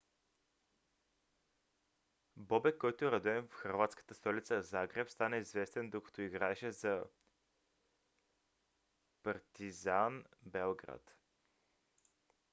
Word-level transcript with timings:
бобек 2.35 2.77
който 2.77 3.05
е 3.05 3.11
роден 3.11 3.47
в 3.47 3.53
хърватската 3.53 4.13
столица 4.15 4.61
загреб 4.61 5.09
стана 5.09 5.37
известен 5.37 5.89
докато 5.89 6.21
играеше 6.21 6.71
за 6.71 7.03
партизан 9.23 10.25
белград 10.41 11.15